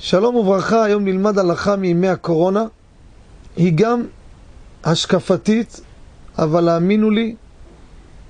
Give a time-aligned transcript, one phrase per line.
[0.00, 2.64] שלום וברכה, היום נלמד הלכה מימי הקורונה.
[3.56, 4.02] היא גם
[4.84, 5.80] השקפתית,
[6.38, 7.34] אבל האמינו לי,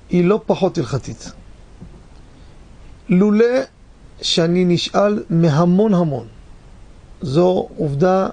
[0.09, 1.31] היא לא פחות הלכתית.
[3.09, 3.45] לולא
[4.21, 6.27] שאני נשאל מהמון המון,
[7.21, 8.29] זו עובדה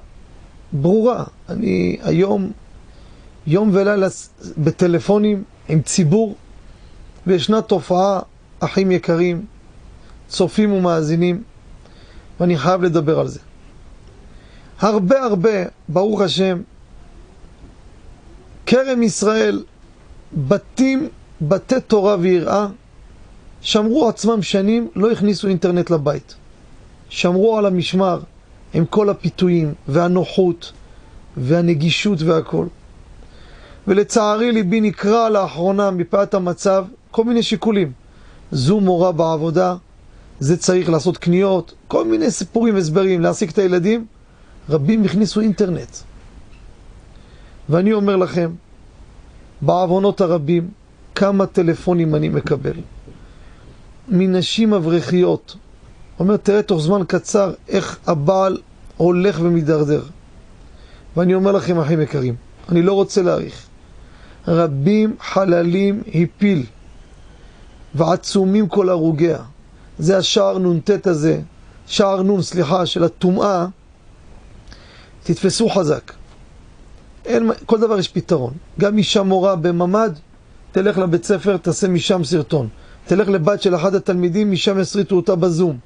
[0.73, 1.25] ברורה.
[1.49, 2.53] אני היום
[3.47, 4.07] יום ולילה
[4.59, 6.35] בטלפונים עם ציבור,
[7.27, 8.21] וישנה תופעה,
[8.61, 9.47] אחים יקרים,
[10.29, 11.43] צופים ומאזינים,
[12.41, 13.41] ואני חייב לדבר על זה.
[14.81, 15.51] הרבה הרבה,
[15.89, 16.63] ברוך השם,
[18.67, 19.65] כרם ישראל,
[20.49, 21.09] בתים,
[21.41, 22.67] בתי תורה ויראה,
[23.61, 26.35] שמרו עצמם שנים, לא הכניסו אינטרנט לבית.
[27.09, 28.21] שמרו על המשמר
[28.75, 30.73] עם כל הפיתויים והנוחות
[31.37, 32.67] והנגישות והכל.
[33.89, 37.93] ולצערי ליבי נקרע לאחרונה מפאת המצב כל מיני שיקולים.
[38.53, 39.77] זו מורה בעבודה,
[40.41, 44.07] זה צריך לעשות קניות, כל מיני סיפורים והסברים, להעסיק את הילדים.
[44.69, 45.97] רבים הכניסו אינטרנט.
[47.69, 48.51] ואני אומר לכם,
[49.61, 50.69] בעוונות הרבים,
[51.15, 52.77] כמה טלפונים אני מקבל.
[54.09, 55.57] מנשים אברכיות.
[56.21, 58.59] אומר, תראה תוך זמן קצר איך הבעל
[58.97, 60.03] הולך ומידרדר.
[61.17, 62.35] ואני אומר לכם, אחים יקרים,
[62.69, 63.67] אני לא רוצה להאריך.
[64.49, 66.67] רבים חללים הפיל,
[67.95, 69.39] ועצומים כל הרוגיה.
[69.99, 71.41] זה השער נ"ט הזה,
[71.87, 73.67] שער נ', סליחה, של הטומאה.
[75.23, 76.13] תתפסו חזק.
[77.25, 78.53] אין, כל דבר יש פתרון.
[78.81, 80.11] גם אישה מורה בממ"ד,
[80.73, 82.69] תלך לבית ספר, תעשה משם סרטון.
[83.07, 85.79] תלך לבת של אחד התלמידים, משם יסריטו אותה בזום.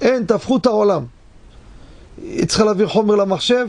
[0.00, 1.04] אין, תהפכו את העולם.
[2.22, 3.68] היא צריכה להעביר חומר למחשב,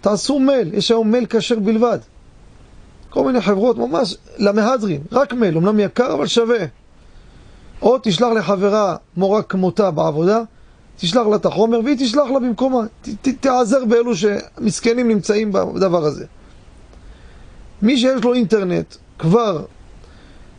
[0.00, 1.98] תעשו מייל, יש היום מייל כשר בלבד.
[3.10, 6.58] כל מיני חברות, ממש, למהדרין, רק מייל, אמנם יקר אבל שווה.
[7.84, 10.40] או תשלח לחברה מורה כמותה בעבודה,
[10.96, 12.80] תשלח לה את החומר והיא תשלח לה במקומה.
[13.02, 16.24] ת, ת, תעזר באלו שמסכנים נמצאים בדבר הזה.
[17.82, 19.64] מי שיש לו אינטרנט כבר,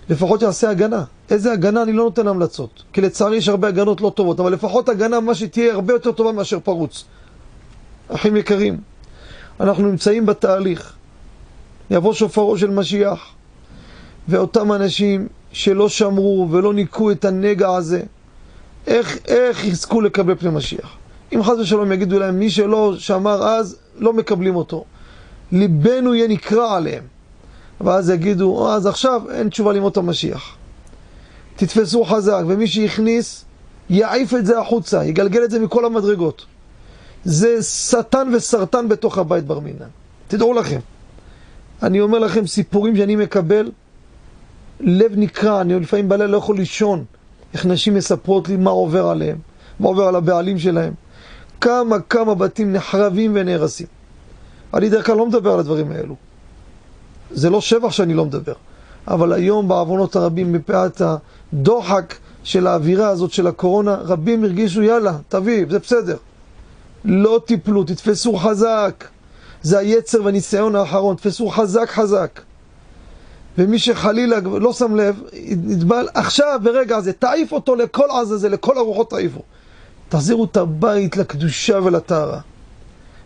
[0.10, 1.04] לפחות יעשה הגנה.
[1.30, 2.84] איזה הגנה אני לא נותן המלצות.
[2.94, 6.32] כי לצערי יש הרבה הגנות לא טובות, אבל לפחות הגנה, מה שתהיה הרבה יותר טובה
[6.32, 7.04] מאשר פרוץ.
[8.08, 8.78] אחים יקרים,
[9.60, 10.94] אנחנו נמצאים בתהליך.
[11.92, 13.20] יבוא שופרו של משיח,
[14.28, 18.02] ואותם אנשים שלא שמרו ולא ניקו את הנגע הזה,
[18.88, 20.98] איך, איך יזכו לקבל פני משיח?
[21.34, 24.84] אם חס ושלום יגידו להם, מי שלא שמר אז, לא מקבלים אותו.
[25.52, 27.04] ליבנו יהיה נקרע עליהם.
[27.82, 30.56] ואז יגידו, אז עכשיו אין תשובה לימות המשיח.
[31.56, 33.46] תתפסו חזק, ומי שהכניס,
[33.90, 36.46] יעיף את זה החוצה, יגלגל את זה מכל המדרגות.
[37.26, 39.90] זה שטן וסרטן בתוך הבית בר מינן.
[40.28, 40.80] תדעו לכם.
[41.84, 43.72] אני אומר לכם סיפורים שאני מקבל,
[44.80, 47.06] לב נקרע, אני לפעמים בלילה לא יכול לישון.
[47.54, 49.38] איך נשים מספרות לי מה עובר עליהם,
[49.80, 50.94] מה עובר על הבעלים שלהם.
[51.62, 53.88] כמה כמה בתים נחרבים ונהרסים.
[54.74, 56.16] אני דרך כלל לא מדבר על הדברים האלו.
[57.32, 58.54] זה לא שבח שאני לא מדבר.
[59.08, 65.66] אבל היום בעוונות הרבים, מפאת הדוחק של האווירה הזאת של הקורונה, רבים הרגישו, יאללה, תביא,
[65.70, 66.18] זה בסדר.
[67.06, 69.06] לא טיפלו, תתפסו חזק.
[69.62, 72.42] זה היצר והניסיון האחרון, תפסו חזק חזק.
[73.58, 79.10] ומי שחלילה לא שם לב, נדבל עכשיו, ברגע הזה, תעיף אותו לכל עזאזל, לכל הרוחות
[79.10, 79.42] תעיפו.
[80.10, 82.40] תחזירו את הבית לקדושה ולטהרה.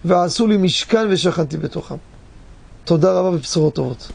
[0.05, 1.95] ועשו לי משכן ושכנתי בתוכם.
[2.85, 4.11] תודה רבה ובשורות טובות.